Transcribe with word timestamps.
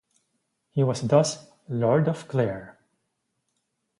He 0.71 0.83
was 0.83 1.01
thus 1.03 1.47
Lord 1.69 2.07
of 2.07 2.27
Clare. 2.27 2.79